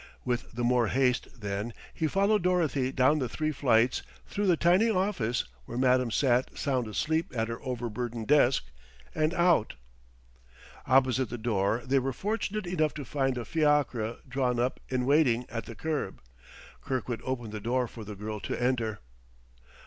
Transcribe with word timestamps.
With 0.25 0.53
the 0.53 0.63
more 0.63 0.87
haste, 0.87 1.27
then, 1.39 1.73
he 1.93 2.07
followed 2.07 2.41
Dorothy 2.41 2.91
down 2.91 3.19
the 3.19 3.29
three 3.29 3.51
flights, 3.51 4.01
through 4.25 4.47
the 4.47 4.57
tiny 4.57 4.89
office, 4.89 5.43
where 5.65 5.77
Madam 5.77 6.09
sat 6.09 6.57
sound 6.57 6.87
asleep 6.87 7.31
at 7.35 7.49
her 7.49 7.61
over 7.61 7.87
burdened 7.87 8.25
desk, 8.27 8.65
and 9.13 9.31
out. 9.35 9.75
Opposite 10.87 11.29
the 11.29 11.37
door 11.37 11.83
they 11.85 11.99
were 11.99 12.13
fortunate 12.13 12.65
enough 12.65 12.95
to 12.95 13.05
find 13.05 13.37
a 13.37 13.45
fiacre 13.45 14.17
drawn 14.27 14.59
up 14.59 14.79
in 14.89 15.05
waiting 15.05 15.45
at 15.51 15.65
the 15.67 15.75
curb. 15.75 16.19
Kirkwood 16.81 17.21
opened 17.23 17.51
the 17.51 17.59
door 17.61 17.87
for 17.87 18.03
the 18.03 18.15
girl 18.15 18.39
to 18.39 18.59
enter. 18.59 19.01